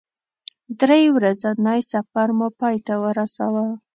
درې 0.79 1.01
ورځنی 1.15 1.79
سفر 1.91 2.27
مو 2.37 2.47
پای 2.59 2.75
ته 2.85 2.93
ورساوه. 3.03 3.65